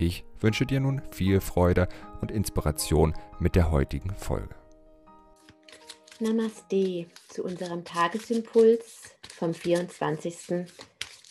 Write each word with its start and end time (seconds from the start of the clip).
Ich 0.00 0.24
wünsche 0.38 0.64
dir 0.64 0.78
nun 0.78 1.02
viel 1.10 1.40
Freude 1.40 1.88
und 2.20 2.30
Inspiration 2.30 3.14
mit 3.40 3.56
der 3.56 3.72
heutigen 3.72 4.14
Folge. 4.14 4.54
Namaste 6.20 7.06
zu 7.28 7.42
unserem 7.42 7.84
Tagesimpuls 7.84 9.16
vom 9.28 9.54
24. 9.54 10.66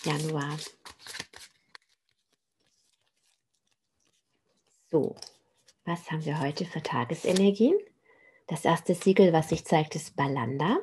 Januar. 0.04 0.58
So, 4.92 5.16
was 5.86 6.12
haben 6.12 6.26
wir 6.26 6.42
heute 6.42 6.66
für 6.66 6.84
Tagesenergien? 6.84 7.78
Das 8.48 8.66
erste 8.66 8.96
Siegel, 8.96 9.32
was 9.32 9.50
sich 9.50 9.64
zeigt, 9.64 9.96
ist 9.96 10.18
Balanda. 10.18 10.78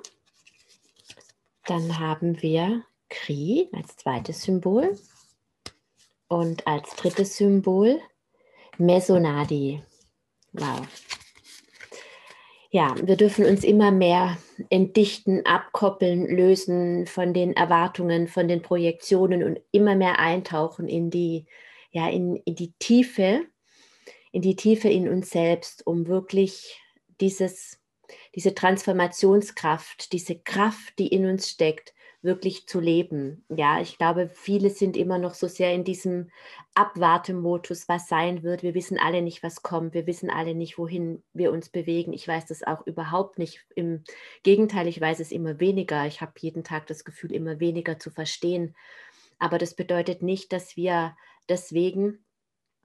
Dann 1.66 1.98
haben 1.98 2.40
wir 2.40 2.82
Kri 3.10 3.68
als 3.72 3.96
zweites 3.96 4.42
Symbol. 4.42 4.98
Und 6.34 6.66
als 6.66 6.96
drittes 6.96 7.36
Symbol 7.36 8.00
Mesonadi. 8.76 9.84
Wow. 10.52 10.80
Ja, 12.72 12.96
wir 13.00 13.14
dürfen 13.14 13.44
uns 13.44 13.62
immer 13.62 13.92
mehr 13.92 14.36
entdichten, 14.68 15.46
abkoppeln, 15.46 16.26
lösen 16.26 17.06
von 17.06 17.34
den 17.34 17.54
Erwartungen, 17.54 18.26
von 18.26 18.48
den 18.48 18.62
Projektionen 18.62 19.44
und 19.44 19.60
immer 19.70 19.94
mehr 19.94 20.18
eintauchen 20.18 20.88
in 20.88 21.08
die, 21.08 21.46
ja, 21.92 22.08
in, 22.08 22.34
in 22.34 22.56
die 22.56 22.72
Tiefe, 22.80 23.42
in 24.32 24.42
die 24.42 24.56
Tiefe 24.56 24.88
in 24.88 25.08
uns 25.08 25.30
selbst, 25.30 25.86
um 25.86 26.08
wirklich 26.08 26.80
dieses, 27.20 27.78
diese 28.34 28.56
Transformationskraft, 28.56 30.12
diese 30.12 30.40
Kraft, 30.40 30.98
die 30.98 31.06
in 31.06 31.26
uns 31.26 31.48
steckt, 31.48 31.93
wirklich 32.24 32.66
zu 32.66 32.80
leben. 32.80 33.44
Ja, 33.48 33.80
ich 33.80 33.98
glaube, 33.98 34.30
viele 34.32 34.70
sind 34.70 34.96
immer 34.96 35.18
noch 35.18 35.34
so 35.34 35.46
sehr 35.46 35.72
in 35.74 35.84
diesem 35.84 36.30
Abwartemodus, 36.74 37.88
was 37.88 38.08
sein 38.08 38.42
wird. 38.42 38.62
Wir 38.62 38.74
wissen 38.74 38.98
alle 38.98 39.22
nicht, 39.22 39.42
was 39.42 39.62
kommt. 39.62 39.94
Wir 39.94 40.06
wissen 40.06 40.30
alle 40.30 40.54
nicht, 40.54 40.78
wohin 40.78 41.22
wir 41.34 41.52
uns 41.52 41.68
bewegen. 41.68 42.12
Ich 42.12 42.26
weiß 42.26 42.46
das 42.46 42.62
auch 42.62 42.86
überhaupt 42.86 43.38
nicht. 43.38 43.64
Im 43.74 44.02
Gegenteil, 44.42 44.88
ich 44.88 45.00
weiß 45.00 45.20
es 45.20 45.30
immer 45.30 45.60
weniger. 45.60 46.06
Ich 46.06 46.20
habe 46.20 46.32
jeden 46.38 46.64
Tag 46.64 46.86
das 46.86 47.04
Gefühl, 47.04 47.32
immer 47.32 47.60
weniger 47.60 47.98
zu 47.98 48.10
verstehen. 48.10 48.74
Aber 49.38 49.58
das 49.58 49.74
bedeutet 49.74 50.22
nicht, 50.22 50.52
dass 50.52 50.76
wir 50.76 51.16
deswegen 51.48 52.24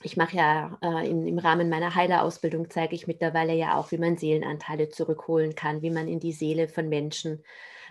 ich 0.03 0.17
mache 0.17 0.35
ja 0.35 0.77
äh, 0.81 1.09
in, 1.09 1.25
im 1.25 1.39
Rahmen 1.39 1.69
meiner 1.69 1.95
Heilerausbildung, 1.95 2.69
zeige 2.69 2.95
ich 2.95 3.07
mittlerweile 3.07 3.53
ja 3.53 3.77
auch, 3.77 3.91
wie 3.91 3.97
man 3.97 4.17
Seelenanteile 4.17 4.89
zurückholen 4.89 5.55
kann, 5.55 5.81
wie 5.81 5.89
man 5.89 6.07
in 6.07 6.19
die 6.19 6.33
Seele 6.33 6.67
von 6.67 6.89
Menschen 6.89 7.43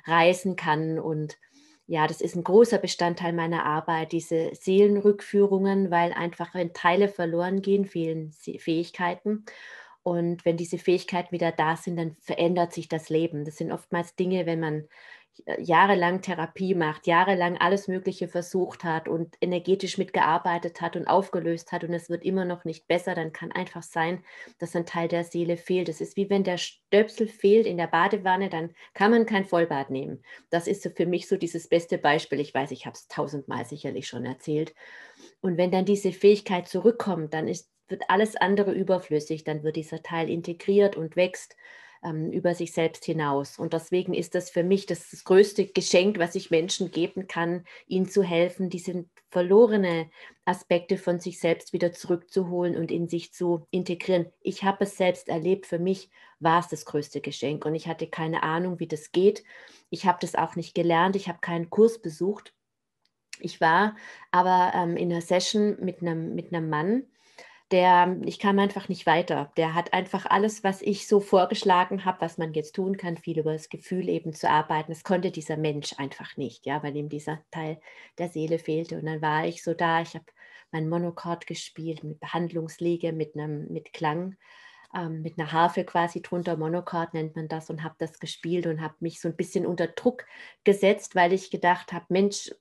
reisen 0.04 0.56
kann. 0.56 0.98
Und 0.98 1.38
ja, 1.86 2.06
das 2.06 2.20
ist 2.20 2.36
ein 2.36 2.44
großer 2.44 2.78
Bestandteil 2.78 3.32
meiner 3.32 3.64
Arbeit, 3.64 4.12
diese 4.12 4.54
Seelenrückführungen, 4.54 5.91
weil 5.91 6.12
einfach 6.12 6.54
wenn 6.54 6.72
Teile 6.72 7.08
verloren 7.08 7.62
gehen, 7.62 7.86
fehlen 7.86 8.32
Fähigkeiten. 8.32 9.44
Und 10.04 10.44
wenn 10.44 10.59
diese 10.59 10.78
Fähigkeiten 10.78 11.32
wieder 11.32 11.50
da 11.50 11.76
sind, 11.76 11.97
dann 11.97 12.16
verändert 12.20 12.75
sich 12.75 12.88
das 12.88 13.09
Leben. 13.09 13.44
Das 13.47 13.56
sind 13.56 13.72
oftmals 13.72 14.15
Dinge, 14.15 14.44
wenn 14.44 14.60
man 14.60 14.87
äh, 15.47 15.62
jahrelang 15.62 16.20
Therapie 16.20 16.75
macht, 16.75 17.06
jahrelang 17.06 17.56
alles 17.56 17.88
Mögliche 17.88 18.28
versucht 18.28 18.84
hat 18.84 19.09
und 19.09 19.34
energetisch 19.41 19.97
mitgearbeitet 19.97 20.82
hat 20.82 20.97
und 20.97 21.06
aufgelöst 21.06 21.72
hat 21.72 21.84
und 21.84 21.94
es 21.94 22.10
wird 22.10 22.22
immer 22.22 22.44
noch 22.44 22.66
nicht 22.66 22.87
besser, 22.87 23.14
dann 23.14 23.32
kann 23.32 23.50
einfach 23.50 23.82
sein, 23.82 24.22
dass 24.59 24.76
ein 24.76 24.84
Teil 24.84 25.09
der 25.09 25.25
Seele 25.25 25.56
fehlt. 25.56 25.88
Es 25.88 26.03
ist 26.03 26.19
wie 26.19 26.28
wenn 26.28 26.44
der 26.44 26.59
Stöpsel 26.59 27.26
fehlt 27.26 27.66
in 27.66 27.78
der 27.78 27.87
Badewanne, 27.87 28.50
dann 28.50 28.75
kann 28.93 29.10
man 29.10 29.25
kein 29.25 29.47
Vollbad 29.47 29.88
nehmen. 29.88 30.22
Das 30.50 30.66
ist 30.66 30.82
so 30.82 30.91
für 30.91 31.06
mich 31.06 31.28
so 31.28 31.38
dieses 31.38 31.66
beste 31.69 31.97
Beispiel. 31.97 32.41
Ich 32.41 32.53
weiß, 32.53 32.72
ich 32.72 32.84
habe 32.84 32.94
es 32.94 33.09
tausendmal 33.09 33.64
sicherlich 33.64 34.06
schon 34.06 34.26
erzählt. 34.26 34.75
Und 35.41 35.56
wenn 35.56 35.70
dann 35.70 35.87
diese 35.87 36.12
Fähigkeit 36.12 36.69
zurückkommt, 36.69 37.32
dann 37.32 37.48
ist 37.48 37.74
wird 37.89 38.03
alles 38.09 38.37
andere 38.37 38.72
überflüssig, 38.72 39.45
dann 39.45 39.62
wird 39.62 39.77
dieser 39.77 40.03
Teil 40.03 40.31
integriert 40.31 40.97
und 40.97 41.17
wächst 41.17 41.56
ähm, 42.05 42.31
über 42.31 42.55
sich 42.55 42.72
selbst 42.72 43.05
hinaus. 43.05 43.59
Und 43.59 43.72
deswegen 43.72 44.15
ist 44.15 44.34
das 44.34 44.50
für 44.50 44.62
mich 44.62 44.87
das, 44.87 45.25
größte 45.25 45.67
Geschenk, 45.67 46.19
was 46.19 46.34
ich 46.34 46.50
Menschen 46.50 46.91
geben 46.91 47.27
kann, 47.27 47.65
ihnen 47.87 48.09
zu 48.09 48.23
helfen, 48.23 48.69
diese 48.69 49.06
verlorene 49.31 50.11
Aspekte 50.44 50.99
von 50.99 51.19
sich 51.19 51.41
selbst 51.41 51.73
wieder 51.73 51.93
zurückzuholen 51.93 52.77
und 52.77 52.91
in 52.91 53.09
sich 53.09 53.33
zu 53.33 53.67
integrieren. 53.71 54.27
Ich 54.43 54.62
habe 54.62 54.84
es 54.84 54.97
selbst 54.97 55.28
erlebt, 55.28 55.67
für 55.67 55.78
mich 55.78 56.11
war 56.39 56.61
es 56.61 56.69
das 56.69 56.84
größte 56.84 57.21
Geschenk 57.21 57.65
und 57.65 57.75
ich 57.75 57.89
hatte 57.89 58.06
keine 58.06 58.43
Ahnung, 58.43 58.78
wie 58.78 58.87
das 58.87 59.11
geht. 59.11 59.43
Ich 59.89 60.06
habe 60.06 60.19
das 60.21 60.34
auch 60.34 60.56
nicht 60.56 60.75
gelernt, 60.75 61.17
ich 61.17 61.28
habe 61.28 61.39
keinen 61.41 61.71
Kurs 61.71 62.00
besucht. 62.00 62.53
Ich 63.41 63.61
war 63.61 63.97
aber 64.31 64.73
ähm, 64.77 64.97
in 64.97 65.11
einer 65.11 65.23
Session 65.23 65.77
mit 65.81 66.03
einem, 66.03 66.34
mit 66.34 66.53
einem 66.53 66.69
Mann, 66.69 67.05
der, 67.70 68.19
ich 68.25 68.38
kam 68.38 68.58
einfach 68.58 68.88
nicht 68.88 69.06
weiter. 69.06 69.50
Der 69.56 69.75
hat 69.75 69.92
einfach 69.92 70.26
alles, 70.26 70.62
was 70.64 70.82
ich 70.82 71.08
so 71.08 71.20
vorgeschlagen 71.20 72.04
habe, 72.04 72.20
was 72.20 72.38
man 72.38 72.52
jetzt 72.54 72.75
tun 72.76 72.97
kann, 72.97 73.16
viel 73.16 73.38
über 73.38 73.52
das 73.52 73.69
Gefühl 73.69 74.08
eben 74.08 74.32
zu 74.32 74.48
arbeiten. 74.48 74.92
Das 74.92 75.02
konnte 75.04 75.30
dieser 75.30 75.56
Mensch 75.56 75.94
einfach 75.98 76.36
nicht, 76.36 76.66
ja, 76.66 76.82
weil 76.82 76.97
ihm 76.97 77.08
dieser 77.08 77.41
Teil 77.50 77.80
der 78.19 78.28
Seele 78.28 78.58
fehlte. 78.58 78.98
Und 78.98 79.06
dann 79.06 79.22
war 79.22 79.47
ich 79.47 79.62
so 79.62 79.75
da, 79.75 80.02
ich 80.02 80.14
habe 80.14 80.26
mein 80.72 80.88
Monochord 80.88 81.47
gespielt 81.47 82.04
mit 82.04 82.20
Behandlungsliege, 82.20 83.12
mit 83.12 83.34
einem, 83.34 83.66
mit 83.72 83.92
Klang, 83.92 84.36
ähm, 84.94 85.22
mit 85.22 85.38
einer 85.38 85.52
Harfe 85.52 85.84
quasi 85.84 86.22
drunter, 86.22 86.56
Monochord 86.56 87.14
nennt 87.14 87.36
man 87.36 87.48
das, 87.48 87.70
und 87.70 87.82
habe 87.82 87.94
das 87.98 88.19
gespielt 88.20 88.66
und 88.66 88.81
habe 88.81 88.94
mich 89.00 89.20
so 89.20 89.28
ein 89.28 89.36
bisschen 89.36 89.66
unter 89.66 89.88
Druck 89.88 90.26
gesetzt, 90.64 91.14
weil 91.14 91.32
ich 91.32 91.50
gedacht 91.50 91.92
habe, 91.92 92.06
Mensch, 92.08 92.54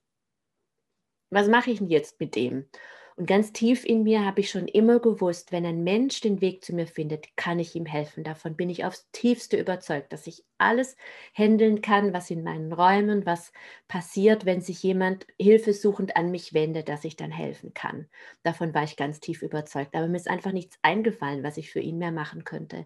was 1.30 1.48
mache 1.48 1.72
ich 1.72 1.80
denn 1.80 1.90
jetzt 1.90 2.20
mit 2.20 2.36
dem? 2.36 2.70
Und 3.16 3.28
ganz 3.28 3.54
tief 3.54 3.86
in 3.86 4.04
mir 4.04 4.26
habe 4.26 4.40
ich 4.40 4.50
schon 4.50 4.68
immer 4.68 5.00
gewusst, 5.00 5.52
wenn 5.52 5.66
ein 5.66 5.84
Mensch 5.84 6.22
den 6.22 6.42
Weg 6.42 6.64
zu 6.64 6.74
mir 6.74 6.88
findet, 6.88 7.36
kann 7.38 7.60
ich 7.60 7.76
ihm 7.76 7.86
helfen. 7.86 8.24
Davon 8.24 8.56
bin 8.56 8.70
ich 8.70 8.86
aufs 8.86 9.10
tiefste 9.12 9.58
überzeugt, 9.58 10.12
dass 10.14 10.26
ich 10.26 10.44
alles 10.58 10.98
handeln 11.34 11.82
kann, 11.82 12.14
was 12.14 12.32
in 12.32 12.44
meinen 12.44 12.74
Räumen, 12.74 13.26
was 13.26 13.52
passiert, 13.88 14.46
wenn 14.46 14.62
sich 14.62 14.82
jemand 14.82 15.28
hilfesuchend 15.40 16.16
an 16.18 16.32
mich 16.32 16.54
wendet, 16.54 16.90
dass 16.90 17.04
ich 17.04 17.16
dann 17.16 17.32
helfen 17.32 17.74
kann. 17.74 18.08
Davon 18.42 18.74
war 18.74 18.84
ich 18.84 18.98
ganz 18.98 19.20
tief 19.20 19.44
überzeugt. 19.44 19.96
Aber 19.96 20.08
mir 20.08 20.18
ist 20.18 20.30
einfach 20.30 20.52
nichts 20.52 20.78
eingefallen, 20.82 21.44
was 21.44 21.58
ich 21.58 21.72
für 21.72 21.82
ihn 21.82 22.00
mehr 22.00 22.12
machen 22.12 22.44
könnte. 22.44 22.86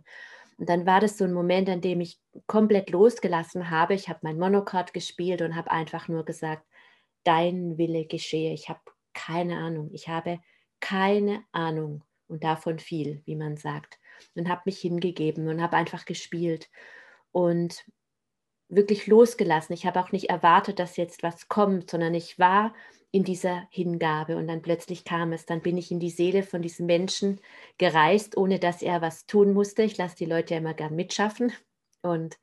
Und 0.58 0.70
dann 0.70 0.86
war 0.86 1.00
das 1.00 1.18
so 1.18 1.24
ein 1.24 1.34
Moment, 1.34 1.70
an 1.70 1.82
dem 1.82 2.02
ich 2.02 2.20
komplett 2.48 2.90
losgelassen 2.90 3.70
habe. 3.70 3.94
Ich 3.94 4.10
habe 4.10 4.20
mein 4.24 4.40
Monochord 4.40 4.94
gespielt 4.94 5.42
und 5.42 5.56
habe 5.56 5.72
einfach 5.72 6.08
nur 6.08 6.26
gesagt, 6.26 6.66
dein 7.24 7.78
Wille 7.78 8.06
geschehe. 8.06 8.54
Ich 8.54 8.70
habe 8.70 8.80
keine 9.18 9.58
Ahnung. 9.58 9.90
Ich 9.92 10.08
habe 10.08 10.40
keine 10.80 11.44
Ahnung 11.52 12.04
und 12.28 12.44
davon 12.44 12.78
viel, 12.78 13.22
wie 13.26 13.36
man 13.36 13.58
sagt. 13.58 14.00
Und 14.36 14.48
habe 14.48 14.62
mich 14.66 14.80
hingegeben 14.80 15.48
und 15.48 15.62
habe 15.62 15.76
einfach 15.76 16.06
gespielt 16.06 16.70
und 17.32 17.84
wirklich 18.70 19.08
losgelassen. 19.08 19.74
Ich 19.74 19.86
habe 19.86 20.00
auch 20.00 20.12
nicht 20.12 20.30
erwartet, 20.30 20.80
dass 20.80 20.98
jetzt 20.98 21.24
was 21.24 21.48
kommt, 21.48 21.90
sondern 21.90 22.14
ich 22.14 22.38
war 22.38 22.74
in 23.12 23.24
dieser 23.24 23.68
Hingabe. 23.72 24.38
Und 24.38 24.48
dann 24.48 24.62
plötzlich 24.62 25.04
kam 25.04 25.34
es, 25.34 25.46
dann 25.46 25.62
bin 25.62 25.78
ich 25.78 25.92
in 25.92 26.00
die 26.00 26.10
Seele 26.10 26.44
von 26.44 26.62
diesem 26.62 26.86
Menschen 26.86 27.40
gereist, 27.78 28.38
ohne 28.38 28.60
dass 28.60 28.82
er 28.82 29.02
was 29.02 29.26
tun 29.26 29.54
musste. 29.54 29.84
Ich 29.84 29.98
lasse 29.98 30.16
die 30.16 30.26
Leute 30.26 30.54
ja 30.54 30.60
immer 30.60 30.74
gern 30.74 30.96
mitschaffen. 30.96 31.54
Und 32.02 32.38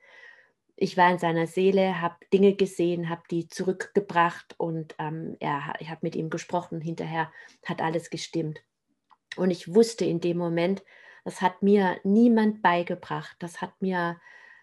ich 0.77 0.97
war 0.97 1.11
in 1.11 1.19
seiner 1.19 1.47
Seele, 1.47 2.01
habe 2.01 2.17
Dinge 2.33 2.55
gesehen, 2.55 3.09
habe 3.09 3.23
die 3.31 3.49
zurückgebracht 3.49 4.55
und 4.59 4.95
ähm, 4.99 5.37
er, 5.41 5.75
ich 5.79 5.89
habe 5.89 6.01
mit 6.03 6.17
ihm 6.17 6.31
gesprochen. 6.31 6.81
Hinterher 6.81 7.31
hat 7.65 7.81
alles 7.81 8.11
gestimmt. 8.11 8.61
Und 9.37 9.51
ich 9.51 9.75
wusste 9.75 10.05
in 10.05 10.21
dem 10.21 10.37
Moment, 10.37 10.83
das 11.25 11.41
hat 11.41 11.63
mir 11.63 11.99
niemand 12.05 12.63
beigebracht. 12.63 13.37
Das 13.39 13.61
hat 13.61 13.81
mir 13.81 14.21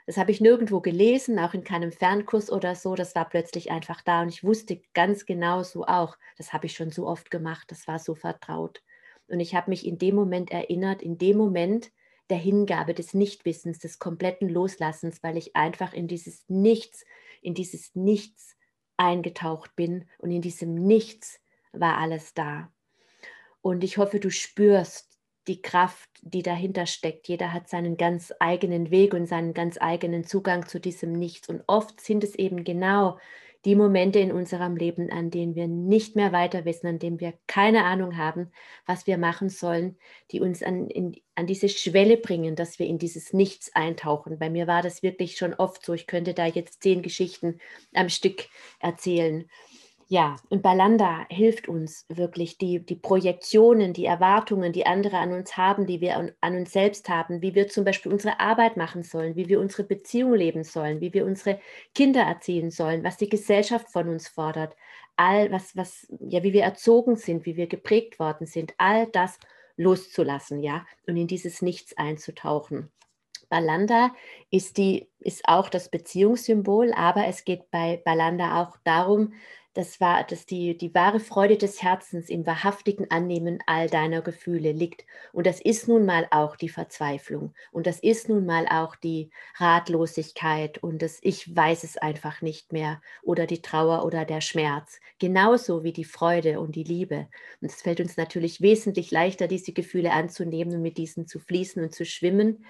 das 0.07 0.17
habe 0.17 0.31
ich 0.31 0.41
nirgendwo 0.41 0.81
gelesen, 0.81 1.39
auch 1.39 1.53
in 1.53 1.63
keinem 1.63 1.91
Fernkurs 1.91 2.51
oder 2.51 2.75
so. 2.75 2.95
Das 2.95 3.15
war 3.15 3.29
plötzlich 3.29 3.71
einfach 3.71 4.01
da 4.01 4.21
und 4.21 4.29
ich 4.29 4.43
wusste 4.43 4.81
ganz 4.93 5.25
genau 5.25 5.63
so 5.63 5.85
auch, 5.85 6.17
das 6.37 6.53
habe 6.53 6.65
ich 6.65 6.73
schon 6.73 6.91
so 6.91 7.07
oft 7.07 7.31
gemacht, 7.31 7.71
das 7.71 7.87
war 7.87 7.99
so 7.99 8.15
vertraut. 8.15 8.81
Und 9.27 9.39
ich 9.39 9.55
habe 9.55 9.69
mich 9.69 9.85
in 9.85 9.97
dem 9.97 10.15
Moment 10.15 10.51
erinnert, 10.51 11.01
in 11.01 11.17
dem 11.17 11.37
Moment 11.37 11.91
der 12.29 12.37
Hingabe, 12.37 12.93
des 12.93 13.13
Nichtwissens, 13.13 13.79
des 13.79 13.99
kompletten 13.99 14.49
Loslassens, 14.49 15.21
weil 15.23 15.37
ich 15.37 15.55
einfach 15.55 15.93
in 15.93 16.07
dieses 16.07 16.45
Nichts, 16.47 17.05
in 17.41 17.53
dieses 17.53 17.95
Nichts 17.95 18.55
eingetaucht 18.97 19.75
bin 19.75 20.05
und 20.19 20.31
in 20.31 20.41
diesem 20.41 20.75
Nichts 20.75 21.39
war 21.73 21.97
alles 21.97 22.33
da. 22.33 22.71
Und 23.61 23.83
ich 23.83 23.97
hoffe, 23.97 24.19
du 24.19 24.29
spürst 24.29 25.11
die 25.47 25.61
Kraft, 25.61 26.09
die 26.21 26.43
dahinter 26.43 26.85
steckt. 26.85 27.27
Jeder 27.27 27.51
hat 27.51 27.67
seinen 27.67 27.97
ganz 27.97 28.33
eigenen 28.39 28.91
Weg 28.91 29.13
und 29.13 29.25
seinen 29.25 29.53
ganz 29.53 29.77
eigenen 29.79 30.23
Zugang 30.23 30.67
zu 30.67 30.79
diesem 30.79 31.13
Nichts. 31.13 31.49
Und 31.49 31.63
oft 31.67 31.99
sind 31.99 32.23
es 32.23 32.35
eben 32.35 32.63
genau 32.63 33.17
die 33.65 33.75
Momente 33.75 34.19
in 34.19 34.31
unserem 34.31 34.75
Leben, 34.75 35.11
an 35.11 35.29
denen 35.29 35.55
wir 35.55 35.67
nicht 35.67 36.15
mehr 36.15 36.31
weiter 36.31 36.65
wissen, 36.65 36.87
an 36.87 36.99
denen 36.99 37.19
wir 37.19 37.33
keine 37.47 37.83
Ahnung 37.83 38.17
haben, 38.17 38.51
was 38.85 39.05
wir 39.05 39.17
machen 39.17 39.49
sollen, 39.49 39.97
die 40.31 40.39
uns 40.39 40.63
an, 40.63 40.87
in, 40.87 41.15
an 41.35 41.45
diese 41.47 41.69
Schwelle 41.69 42.17
bringen, 42.17 42.55
dass 42.55 42.79
wir 42.79 42.87
in 42.87 42.97
dieses 42.97 43.33
Nichts 43.33 43.75
eintauchen. 43.75 44.39
Bei 44.39 44.49
mir 44.49 44.67
war 44.67 44.81
das 44.81 45.03
wirklich 45.03 45.37
schon 45.37 45.53
oft 45.53 45.85
so. 45.85 45.93
Ich 45.93 46.07
könnte 46.07 46.33
da 46.33 46.45
jetzt 46.45 46.81
zehn 46.81 47.01
Geschichten 47.01 47.59
am 47.93 48.09
Stück 48.09 48.47
erzählen. 48.79 49.47
Ja, 50.11 50.35
und 50.49 50.61
Balanda 50.61 51.25
hilft 51.29 51.69
uns 51.69 52.05
wirklich, 52.09 52.57
die, 52.57 52.85
die 52.85 52.97
Projektionen, 52.97 53.93
die 53.93 54.03
Erwartungen, 54.03 54.73
die 54.73 54.85
andere 54.85 55.17
an 55.17 55.31
uns 55.31 55.55
haben, 55.55 55.85
die 55.85 56.01
wir 56.01 56.17
an, 56.17 56.33
an, 56.41 56.57
uns 56.57 56.73
selbst 56.73 57.07
haben, 57.07 57.41
wie 57.41 57.55
wir 57.55 57.69
zum 57.69 57.85
Beispiel 57.85 58.11
unsere 58.11 58.41
Arbeit 58.41 58.75
machen 58.75 59.03
sollen, 59.03 59.37
wie 59.37 59.47
wir 59.47 59.61
unsere 59.61 59.85
Beziehung 59.85 60.33
leben 60.33 60.65
sollen, 60.65 60.99
wie 60.99 61.13
wir 61.13 61.25
unsere 61.25 61.61
Kinder 61.95 62.23
erziehen 62.23 62.71
sollen, 62.71 63.05
was 63.05 63.15
die 63.15 63.29
Gesellschaft 63.29 63.89
von 63.89 64.09
uns 64.09 64.27
fordert, 64.27 64.75
all 65.15 65.49
was, 65.49 65.77
was, 65.77 66.11
ja, 66.19 66.43
wie 66.43 66.51
wir 66.51 66.63
erzogen 66.63 67.15
sind, 67.15 67.45
wie 67.45 67.55
wir 67.55 67.67
geprägt 67.67 68.19
worden 68.19 68.47
sind, 68.47 68.73
all 68.77 69.07
das 69.07 69.39
loszulassen, 69.77 70.61
ja, 70.61 70.85
und 71.07 71.15
in 71.15 71.27
dieses 71.27 71.61
Nichts 71.61 71.95
einzutauchen. 71.95 72.91
Balanda 73.47 74.11
ist, 74.49 74.77
die, 74.77 75.07
ist 75.19 75.47
auch 75.47 75.69
das 75.69 75.89
Beziehungssymbol, 75.89 76.91
aber 76.93 77.27
es 77.27 77.45
geht 77.45 77.71
bei 77.71 78.01
Balanda 78.03 78.61
auch 78.61 78.77
darum, 78.83 79.33
das 79.73 80.01
war, 80.01 80.25
dass 80.25 80.45
die, 80.45 80.77
die 80.77 80.93
wahre 80.93 81.21
Freude 81.21 81.57
des 81.57 81.81
Herzens 81.81 82.29
im 82.29 82.45
wahrhaftigen 82.45 83.09
Annehmen 83.09 83.59
all 83.67 83.89
deiner 83.89 84.21
Gefühle 84.21 84.73
liegt. 84.73 85.05
Und 85.31 85.47
das 85.47 85.61
ist 85.61 85.87
nun 85.87 86.05
mal 86.05 86.27
auch 86.29 86.57
die 86.57 86.67
Verzweiflung. 86.67 87.53
Und 87.71 87.87
das 87.87 87.99
ist 87.99 88.27
nun 88.27 88.45
mal 88.45 88.67
auch 88.67 88.97
die 88.97 89.29
Ratlosigkeit 89.55 90.77
und 90.79 91.01
das 91.01 91.19
Ich 91.21 91.55
weiß 91.55 91.85
es 91.85 91.97
einfach 91.97 92.41
nicht 92.41 92.73
mehr 92.73 93.01
oder 93.23 93.47
die 93.47 93.61
Trauer 93.61 94.03
oder 94.05 94.25
der 94.25 94.41
Schmerz. 94.41 94.99
Genauso 95.19 95.83
wie 95.83 95.93
die 95.93 96.03
Freude 96.03 96.59
und 96.59 96.75
die 96.75 96.83
Liebe. 96.83 97.29
Und 97.61 97.71
es 97.71 97.81
fällt 97.81 98.01
uns 98.01 98.17
natürlich 98.17 98.59
wesentlich 98.59 99.09
leichter, 99.11 99.47
diese 99.47 99.71
Gefühle 99.71 100.11
anzunehmen 100.11 100.75
und 100.75 100.81
mit 100.81 100.97
diesen 100.97 101.27
zu 101.27 101.39
fließen 101.39 101.81
und 101.81 101.95
zu 101.95 102.05
schwimmen, 102.05 102.65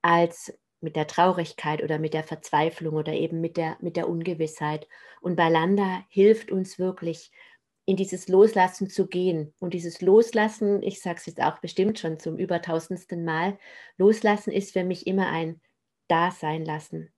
als 0.00 0.54
mit 0.80 0.96
der 0.96 1.06
Traurigkeit 1.06 1.82
oder 1.82 1.98
mit 1.98 2.14
der 2.14 2.24
Verzweiflung 2.24 2.94
oder 2.94 3.12
eben 3.12 3.40
mit 3.40 3.56
der, 3.56 3.76
mit 3.80 3.96
der 3.96 4.08
Ungewissheit. 4.08 4.88
Und 5.20 5.36
Balanda 5.36 6.04
hilft 6.08 6.50
uns 6.50 6.78
wirklich, 6.78 7.30
in 7.90 7.96
dieses 7.96 8.28
Loslassen 8.28 8.88
zu 8.88 9.08
gehen. 9.08 9.52
Und 9.58 9.74
dieses 9.74 10.00
Loslassen, 10.00 10.82
ich 10.82 11.00
sage 11.00 11.18
es 11.18 11.26
jetzt 11.26 11.42
auch 11.42 11.58
bestimmt 11.58 11.98
schon 11.98 12.20
zum 12.20 12.38
übertausendsten 12.38 13.24
Mal, 13.24 13.58
Loslassen 13.96 14.52
ist 14.52 14.72
für 14.72 14.84
mich 14.84 15.06
immer 15.08 15.28
ein 15.28 15.60
Dasein 16.06 16.64
lassen. 16.64 17.12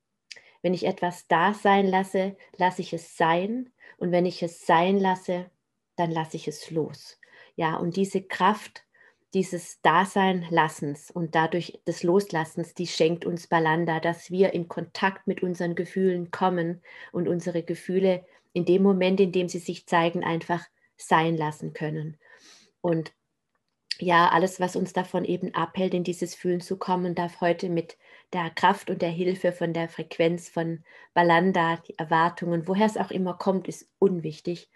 Wenn 0.63 0.75
ich 0.75 0.87
etwas 0.87 1.27
da 1.27 1.53
sein 1.53 1.87
lasse, 1.87 2.37
lasse 2.57 2.81
ich 2.81 2.93
es 2.93 3.17
sein. 3.17 3.71
Und 3.99 4.13
wenn 4.13 4.25
ich 4.25 4.43
es 4.43 4.65
sein 4.65 4.99
lasse, 4.99 5.51
dann 5.97 6.11
lasse 6.11 6.37
ich 6.37 6.49
es 6.49 6.71
los. 6.71 7.19
Ja, 7.55 7.77
und 7.77 7.97
diese 7.97 8.23
Kraft 8.23 8.85
dieses 9.35 9.81
Dasein-Lassens 9.83 11.11
und 11.11 11.35
dadurch 11.35 11.81
des 11.87 12.03
Loslassens, 12.03 12.75
die 12.75 12.87
schenkt 12.87 13.25
uns 13.25 13.47
Balanda, 13.47 13.99
dass 14.01 14.31
wir 14.31 14.53
in 14.53 14.69
Kontakt 14.69 15.27
mit 15.27 15.43
unseren 15.43 15.75
Gefühlen 15.75 16.31
kommen 16.31 16.83
und 17.13 17.29
unsere 17.29 17.63
Gefühle 17.63 18.25
in 18.53 18.65
dem 18.65 18.83
Moment, 18.83 19.21
in 19.21 19.33
dem 19.33 19.49
sie 19.49 19.59
sich 19.59 19.87
zeigen, 19.87 20.23
einfach 20.23 20.65
sein 20.97 21.37
lassen 21.37 21.73
können. 21.73 22.19
Und 22.83 23.13
ja, 23.99 24.29
alles, 24.29 24.61
was 24.61 24.77
uns 24.77 24.93
davon 24.93 25.25
eben 25.25 25.55
abhält, 25.55 25.95
in 25.95 26.05
dieses 26.05 26.35
Fühlen 26.35 26.61
zu 26.61 26.77
kommen, 26.77 27.15
darf 27.15 27.41
heute 27.41 27.69
mit 27.69 27.97
der 28.33 28.51
Kraft 28.51 28.91
und 28.91 29.01
der 29.01 29.11
Hilfe 29.11 29.53
von 29.53 29.73
der 29.73 29.89
Frequenz 29.89 30.49
von 30.49 30.85
Balanda, 31.15 31.77
die 31.89 31.99
Erwartungen, 31.99 32.67
woher 32.67 32.87
es 32.87 32.97
auch 32.97 33.11
immer 33.11 33.35
kommt, 33.35 33.69
ist 33.69 33.89
unwichtig, 33.99 34.71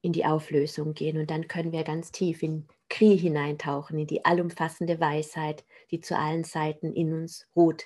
in 0.00 0.12
die 0.12 0.24
Auflösung 0.24 0.94
gehen. 0.94 1.18
Und 1.18 1.30
dann 1.30 1.46
können 1.46 1.72
wir 1.72 1.84
ganz 1.84 2.10
tief 2.10 2.42
in 2.42 2.66
Kri 2.90 3.18
hineintauchen, 3.18 3.98
in 3.98 4.06
die 4.06 4.24
allumfassende 4.26 5.00
Weisheit, 5.00 5.64
die 5.90 6.00
zu 6.00 6.18
allen 6.18 6.44
Seiten 6.44 6.92
in 6.92 7.14
uns 7.14 7.46
ruht. 7.56 7.84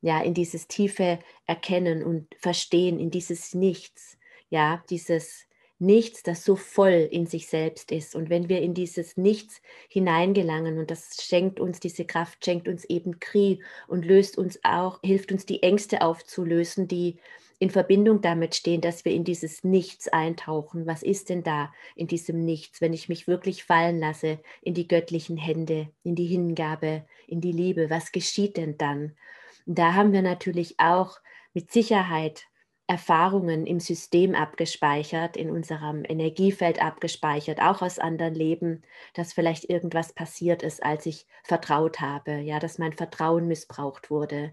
Ja, 0.00 0.20
in 0.22 0.34
dieses 0.34 0.66
tiefe 0.68 1.20
Erkennen 1.46 2.02
und 2.02 2.28
Verstehen, 2.38 2.98
in 2.98 3.10
dieses 3.10 3.54
Nichts. 3.54 4.18
Ja, 4.50 4.82
dieses 4.90 5.46
Nichts, 5.78 6.22
das 6.22 6.44
so 6.44 6.56
voll 6.56 7.08
in 7.10 7.26
sich 7.26 7.48
selbst 7.48 7.92
ist. 7.92 8.14
Und 8.16 8.30
wenn 8.30 8.48
wir 8.48 8.62
in 8.62 8.74
dieses 8.74 9.16
Nichts 9.16 9.60
hineingelangen, 9.88 10.78
und 10.78 10.90
das 10.90 11.22
schenkt 11.22 11.60
uns 11.60 11.80
diese 11.80 12.06
Kraft, 12.06 12.44
schenkt 12.44 12.66
uns 12.66 12.84
eben 12.86 13.20
Kri 13.20 13.62
und 13.86 14.04
löst 14.04 14.38
uns 14.38 14.58
auch, 14.64 15.00
hilft 15.02 15.32
uns 15.32 15.44
die 15.46 15.62
Ängste 15.62 16.00
aufzulösen, 16.02 16.88
die 16.88 17.18
in 17.58 17.70
Verbindung 17.70 18.20
damit 18.20 18.54
stehen, 18.54 18.80
dass 18.80 19.04
wir 19.04 19.12
in 19.12 19.24
dieses 19.24 19.64
Nichts 19.64 20.08
eintauchen. 20.08 20.86
Was 20.86 21.02
ist 21.02 21.30
denn 21.30 21.42
da 21.42 21.72
in 21.94 22.06
diesem 22.06 22.44
Nichts, 22.44 22.80
wenn 22.80 22.92
ich 22.92 23.08
mich 23.08 23.26
wirklich 23.26 23.64
fallen 23.64 23.98
lasse 23.98 24.40
in 24.62 24.74
die 24.74 24.88
göttlichen 24.88 25.36
Hände, 25.36 25.88
in 26.02 26.14
die 26.14 26.26
Hingabe, 26.26 27.06
in 27.26 27.40
die 27.40 27.52
Liebe? 27.52 27.88
Was 27.88 28.12
geschieht 28.12 28.56
denn 28.56 28.76
dann? 28.76 29.16
Da 29.64 29.94
haben 29.94 30.12
wir 30.12 30.22
natürlich 30.22 30.78
auch 30.78 31.18
mit 31.54 31.72
Sicherheit 31.72 32.46
Erfahrungen 32.88 33.66
im 33.66 33.80
System 33.80 34.36
abgespeichert, 34.36 35.36
in 35.36 35.50
unserem 35.50 36.04
Energiefeld 36.06 36.80
abgespeichert, 36.80 37.60
auch 37.60 37.82
aus 37.82 37.98
anderen 37.98 38.34
Leben, 38.34 38.82
dass 39.12 39.32
vielleicht 39.32 39.68
irgendwas 39.68 40.12
passiert 40.12 40.62
ist, 40.62 40.84
als 40.84 41.04
ich 41.06 41.26
vertraut 41.42 42.00
habe, 42.00 42.38
ja, 42.38 42.60
dass 42.60 42.78
mein 42.78 42.92
Vertrauen 42.92 43.48
missbraucht 43.48 44.08
wurde 44.08 44.52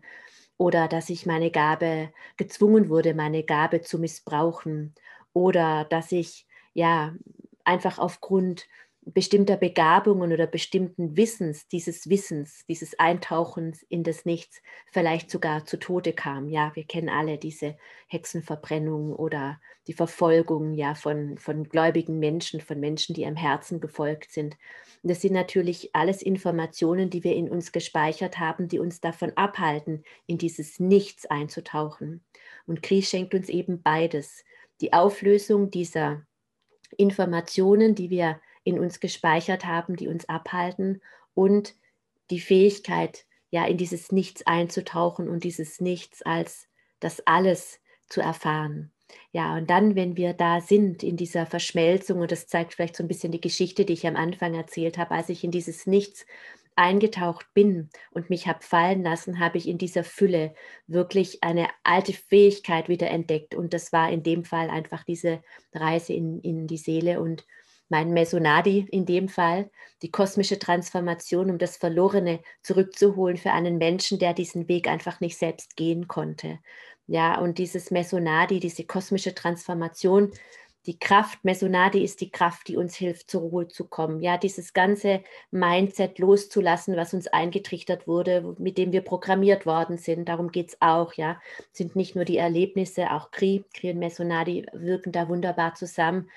oder 0.58 0.88
dass 0.88 1.10
ich 1.10 1.26
meine 1.26 1.52
Gabe 1.52 2.12
gezwungen 2.38 2.90
wurde, 2.90 3.14
meine 3.14 3.44
Gabe 3.44 3.82
zu 3.82 4.00
missbrauchen 4.00 4.94
oder 5.34 5.86
dass 5.86 6.12
ich 6.12 6.48
ja 6.74 7.16
einfach 7.66 8.00
aufgrund 8.00 8.68
bestimmter 9.06 9.58
Begabungen 9.58 10.32
oder 10.32 10.48
bestimmten 10.48 11.18
Wissens, 11.18 11.68
dieses 11.68 12.10
Wissens, 12.10 12.66
dieses 12.68 12.98
Eintauchens 13.00 13.84
in 13.90 14.04
das 14.04 14.26
Nichts 14.26 14.62
vielleicht 14.92 15.30
sogar 15.30 15.66
zu 15.66 15.78
Tode 15.78 16.14
kam. 16.14 16.50
Ja, 16.50 16.72
wir 16.76 16.86
kennen 16.86 17.10
alle 17.10 17.38
diese 17.38 17.76
Hexenverbrennung 18.08 19.14
oder 19.14 19.60
die 19.88 19.94
Verfolgung 19.94 20.74
ja 20.74 20.96
von, 20.96 21.38
von 21.38 21.66
gläubigen 21.66 22.20
Menschen, 22.20 22.62
von 22.62 22.80
Menschen, 22.80 23.14
die 23.14 23.26
am 23.26 23.36
Herzen 23.36 23.82
gefolgt 23.82 24.32
sind. 24.32 24.58
Und 25.02 25.10
das 25.10 25.22
sind 25.22 25.34
natürlich 25.34 25.94
alles 25.94 26.22
Informationen, 26.22 27.10
die 27.10 27.24
wir 27.24 27.36
in 27.36 27.50
uns 27.50 27.72
gespeichert 27.74 28.40
haben, 28.40 28.70
die 28.70 28.80
uns 28.80 29.02
davon 29.02 29.34
abhalten, 29.36 30.04
in 30.28 30.38
dieses 30.38 30.80
Nichts 30.80 31.26
einzutauchen. 31.26 32.24
Und 32.66 32.82
Kri 32.82 33.02
schenkt 33.02 33.34
uns 33.34 33.50
eben 33.50 33.82
beides. 33.82 34.46
Die 34.80 34.94
Auflösung 34.94 35.70
dieser 35.70 36.26
Informationen, 36.98 37.96
die 37.96 38.10
wir 38.10 38.40
in 38.64 38.80
uns 38.80 39.00
gespeichert 39.00 39.66
haben, 39.66 39.96
die 39.96 40.08
uns 40.08 40.28
abhalten 40.30 41.02
und 41.34 41.76
die 42.30 42.40
Fähigkeit, 42.40 43.26
ja, 43.50 43.66
in 43.66 43.78
dieses 43.78 44.12
Nichts 44.12 44.46
einzutauchen 44.48 45.30
und 45.30 45.44
dieses 45.44 45.80
Nichts 45.80 46.22
als 46.24 46.68
das 47.00 47.26
Alles 47.28 47.80
zu 48.10 48.22
erfahren. 48.22 48.92
Ja, 49.32 49.56
und 49.58 49.70
dann, 49.70 49.96
wenn 49.96 50.18
wir 50.18 50.34
da 50.34 50.62
sind 50.62 51.04
in 51.04 51.18
dieser 51.18 51.46
Verschmelzung, 51.46 52.20
und 52.20 52.32
das 52.32 52.48
zeigt 52.48 52.74
vielleicht 52.74 52.96
so 52.96 53.04
ein 53.04 53.08
bisschen 53.08 53.32
die 53.32 53.42
Geschichte, 53.42 53.86
die 53.86 53.94
ich 53.94 54.08
am 54.08 54.16
Anfang 54.16 54.56
erzählt 54.56 54.98
habe, 54.98 55.12
als 55.12 55.30
ich 55.30 55.44
in 55.44 55.52
dieses 55.52 55.86
Nichts 55.86 56.26
eingetaucht 56.76 57.46
bin 57.54 57.90
und 58.12 58.30
mich 58.30 58.48
habe 58.48 58.64
fallen 58.64 59.04
lassen, 59.04 59.40
habe 59.40 59.58
ich 59.58 59.68
in 59.68 59.78
dieser 59.78 60.04
Fülle 60.04 60.56
wirklich 60.88 61.44
eine 61.44 61.68
alte 61.84 62.14
Fähigkeit 62.14 62.90
wieder 62.90 63.10
entdeckt. 63.10 63.54
Und 63.54 63.74
das 63.74 63.92
war 63.92 64.12
in 64.12 64.24
dem 64.24 64.44
Fall 64.44 64.70
einfach 64.70 65.04
diese 65.04 65.44
Reise 65.74 66.14
in, 66.14 66.40
in 66.40 66.68
die 66.68 66.78
Seele 66.78 67.20
und 67.20 67.46
mein 67.94 68.12
Mesonadi 68.12 68.88
in 68.90 69.06
dem 69.06 69.30
Fall, 69.30 69.70
die 70.02 70.10
kosmische 70.10 70.58
Transformation, 70.58 71.52
um 71.52 71.60
das 71.60 71.78
Verlorene 71.78 72.40
zurückzuholen 72.64 73.38
für 73.38 73.52
einen 73.52 73.78
Menschen, 73.78 74.18
der 74.18 74.34
diesen 74.34 74.68
Weg 74.68 74.88
einfach 74.88 75.20
nicht 75.20 75.38
selbst 75.38 75.76
gehen 75.76 76.08
konnte. 76.08 76.58
Ja, 77.06 77.40
und 77.40 77.60
dieses 77.60 77.92
Mesonadi, 77.92 78.60
diese 78.60 78.86
kosmische 78.86 79.36
Transformation, 79.36 80.32
die 80.88 80.98
Kraft, 80.98 81.46
Mesonadi 81.46 82.04
ist 82.04 82.20
die 82.22 82.32
Kraft, 82.32 82.68
die 82.68 82.78
uns 82.78 82.96
hilft, 82.96 83.30
zur 83.30 83.42
Ruhe 83.42 83.68
zu 83.68 83.88
kommen. 83.88 84.22
Ja, 84.22 84.40
dieses 84.40 84.74
ganze 84.74 85.22
Mindset 85.52 86.18
loszulassen, 86.18 86.98
was 86.98 87.14
uns 87.14 87.28
eingetrichtert 87.28 88.08
wurde, 88.08 88.56
mit 88.58 88.80
dem 88.80 88.92
wir 88.92 89.02
programmiert 89.02 89.68
worden 89.68 90.00
sind. 90.00 90.28
Darum 90.30 90.52
geht 90.52 90.70
es 90.70 90.78
auch, 90.82 91.14
ja. 91.14 91.40
Sind 91.72 91.96
nicht 91.96 92.16
nur 92.16 92.26
die 92.26 92.38
Erlebnisse, 92.38 93.12
auch 93.12 93.30
Kri, 93.30 93.64
Kri 93.76 93.92
und 93.92 94.00
Mesonadi 94.00 94.66
wirken 94.74 95.12
da 95.12 95.30
wunderbar 95.30 95.76
zusammen 95.76 96.28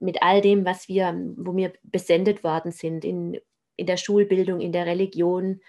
mit 0.00 0.22
all 0.22 0.40
dem, 0.40 0.64
was 0.64 0.88
wir, 0.88 1.14
wo 1.36 1.54
wir 1.54 1.72
besendet 1.82 2.42
worden 2.42 2.72
sind, 2.72 3.04
in, 3.04 3.38
in 3.76 3.86
der 3.86 3.96
Schulbildung, 3.96 4.60
in 4.60 4.72
der 4.72 4.86
Religion, 4.86 5.60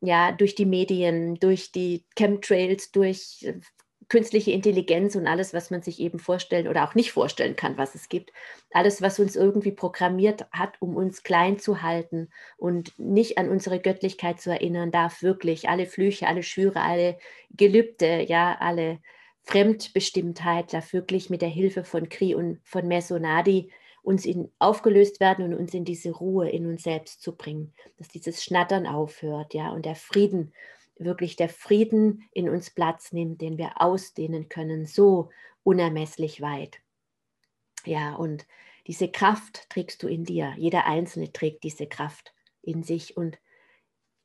ja, 0.00 0.32
durch 0.32 0.54
die 0.54 0.66
Medien, 0.66 1.36
durch 1.36 1.72
die 1.72 2.04
Chemtrails, 2.16 2.92
durch 2.92 3.42
äh, 3.42 3.60
künstliche 4.08 4.52
Intelligenz 4.52 5.16
und 5.16 5.26
alles, 5.26 5.52
was 5.52 5.70
man 5.70 5.82
sich 5.82 6.00
eben 6.00 6.18
vorstellen 6.18 6.68
oder 6.68 6.84
auch 6.88 6.94
nicht 6.94 7.12
vorstellen 7.12 7.56
kann, 7.56 7.76
was 7.76 7.94
es 7.94 8.08
gibt. 8.08 8.32
Alles, 8.70 9.02
was 9.02 9.18
uns 9.18 9.36
irgendwie 9.36 9.72
programmiert 9.72 10.46
hat, 10.50 10.80
um 10.80 10.96
uns 10.96 11.22
klein 11.22 11.58
zu 11.58 11.82
halten 11.82 12.30
und 12.56 12.98
nicht 12.98 13.38
an 13.38 13.50
unsere 13.50 13.80
Göttlichkeit 13.80 14.40
zu 14.40 14.50
erinnern, 14.50 14.90
darf 14.90 15.22
wirklich 15.22 15.68
alle 15.68 15.86
Flüche, 15.86 16.26
alle 16.26 16.42
Schwüre, 16.42 16.80
alle 16.80 17.18
Gelübde, 17.50 18.22
ja, 18.22 18.56
alle 18.58 18.98
Fremdbestimmtheit 19.48 20.74
darf 20.74 20.92
wirklich 20.92 21.30
mit 21.30 21.40
der 21.40 21.48
Hilfe 21.48 21.82
von 21.82 22.10
Kri 22.10 22.34
und 22.34 22.60
von 22.64 22.86
Mesonadi 22.86 23.70
uns 24.02 24.26
in, 24.26 24.52
aufgelöst 24.58 25.20
werden 25.20 25.42
und 25.42 25.54
uns 25.54 25.72
in 25.72 25.86
diese 25.86 26.10
Ruhe 26.10 26.50
in 26.50 26.66
uns 26.66 26.82
selbst 26.82 27.22
zu 27.22 27.34
bringen, 27.34 27.72
dass 27.96 28.08
dieses 28.08 28.44
Schnattern 28.44 28.86
aufhört, 28.86 29.54
ja, 29.54 29.70
und 29.70 29.86
der 29.86 29.94
Frieden, 29.94 30.52
wirklich 30.98 31.36
der 31.36 31.48
Frieden 31.48 32.28
in 32.34 32.50
uns 32.50 32.68
Platz 32.68 33.10
nimmt, 33.12 33.40
den 33.40 33.56
wir 33.56 33.80
ausdehnen 33.80 34.50
können, 34.50 34.84
so 34.84 35.30
unermesslich 35.64 36.42
weit. 36.42 36.80
Ja, 37.86 38.16
und 38.16 38.46
diese 38.86 39.08
Kraft 39.08 39.70
trägst 39.70 40.02
du 40.02 40.08
in 40.08 40.24
dir. 40.24 40.52
Jeder 40.58 40.84
Einzelne 40.84 41.32
trägt 41.32 41.64
diese 41.64 41.86
Kraft 41.86 42.34
in 42.60 42.82
sich 42.82 43.16
und 43.16 43.38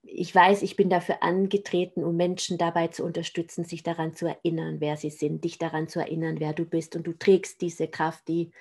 ich 0.04 0.36
weiß, 0.36 0.62
ich 0.62 0.76
bin 0.76 0.90
dafür 0.90 1.24
angetreten, 1.24 2.04
um 2.04 2.16
Menschen 2.18 2.58
dabei 2.58 2.88
zu 2.88 3.04
unterstützen, 3.04 3.64
sich 3.64 3.84
daran 3.84 4.14
zu 4.16 4.28
erinnern, 4.28 4.80
wer 4.80 4.98
sie 4.98 5.10
sind, 5.10 5.44
dich 5.46 5.58
daran 5.58 5.88
zu 5.88 6.00
erinnern, 6.00 6.40
wer 6.40 6.54
du 6.54 6.66
bist. 6.66 6.96
Und 6.96 7.08
du 7.08 7.14
trägst 7.14 7.62
diese 7.62 7.88
Kraft, 7.88 8.28
die 8.28 8.52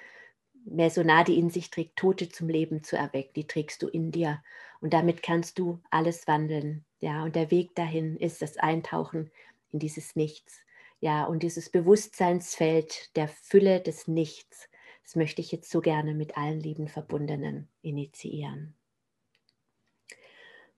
Mesonadi 0.65 1.39
in 1.39 1.51
sich 1.51 1.71
trägt, 1.71 1.97
Tote 1.97 2.29
zum 2.29 2.49
Leben 2.49 2.85
zu 2.85 2.97
erwecken, 2.97 3.33
die 3.35 3.47
trägst 3.47 3.83
du 3.83 3.89
in 3.89 4.13
dir. 4.13 4.43
Und 4.81 4.95
damit 4.95 5.23
kannst 5.23 5.59
du 5.59 5.81
alles 5.91 6.29
wandeln. 6.29 6.85
Ja, 7.01 7.25
und 7.25 7.35
der 7.35 7.51
Weg 7.51 7.75
dahin 7.75 8.17
ist 8.17 8.41
das 8.43 8.57
Eintauchen 8.57 9.31
in 9.73 9.81
dieses 9.81 10.15
Nichts. 10.15 10.61
Ja, 11.01 11.25
und 11.25 11.43
dieses 11.43 11.71
Bewusstseinsfeld 11.71 13.17
der 13.17 13.27
Fülle 13.27 13.81
des 13.81 14.07
Nichts, 14.07 14.69
das 15.03 15.17
möchte 15.17 15.41
ich 15.41 15.51
jetzt 15.51 15.71
so 15.71 15.81
gerne 15.81 16.15
mit 16.15 16.37
allen 16.37 16.61
lieben 16.61 16.87
Verbundenen 16.87 17.69
initiieren. 17.83 18.77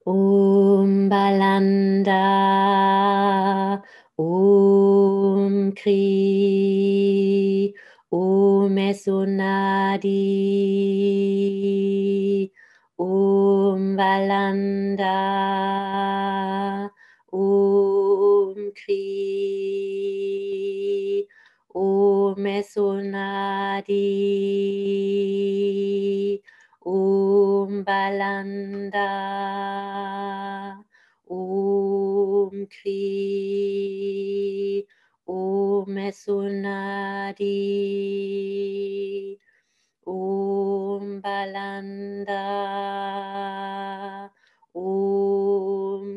Om 0.06 1.08
Balanda, 1.08 2.12
Om 4.18 5.72
Kri, 5.72 7.72
Om 8.12 8.76
Esonadi, 8.76 10.12
Om 12.98 13.96
Balanda, 13.96 15.16
Om 17.32 18.72
Kri, 18.76 19.96
Om 21.74 22.46
Esonadi, 22.46 24.04
Om 26.84 27.84
Balanda, 27.84 29.08
Om 31.30 32.66
Kri, 32.66 32.98
Om 35.26 35.98
Esunadi, 35.98 37.46
Om 40.06 41.20
Balanda, 41.22 42.46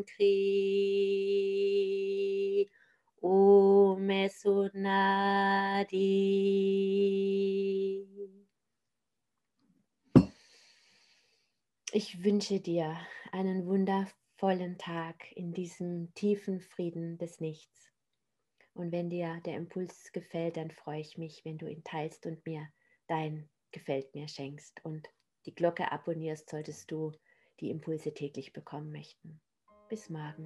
Kri, 0.08 0.36
Om 3.22 4.10
Esunadi. 4.12 4.58
Ich 12.00 12.24
wünsche 12.24 12.60
dir 12.60 12.96
einen 13.32 13.66
wundervollen 13.66 14.78
Tag 14.78 15.32
in 15.32 15.52
diesem 15.52 16.14
tiefen 16.14 16.62
Frieden 16.62 17.18
des 17.18 17.40
Nichts. 17.40 17.92
Und 18.76 18.92
wenn 18.92 19.10
dir 19.10 19.42
der 19.48 19.56
Impuls 19.56 20.12
gefällt, 20.12 20.58
dann 20.58 20.70
freue 20.70 21.02
ich 21.02 21.18
mich, 21.18 21.44
wenn 21.44 21.58
du 21.58 21.66
ihn 21.66 21.84
teilst 21.84 22.28
und 22.28 22.46
mir 22.46 22.68
dein 23.08 23.50
Gefällt 23.72 24.14
mir 24.14 24.28
schenkst 24.28 24.80
und 24.86 25.10
die 25.48 25.56
Glocke 25.56 25.92
abonnierst, 25.92 26.52
solltest 26.52 26.92
du 26.92 27.14
die 27.62 27.72
Impulse 27.72 28.14
täglich 28.14 28.54
bekommen 28.54 28.92
möchten. 28.92 29.42
Bis 29.90 30.08
morgen. 30.08 30.46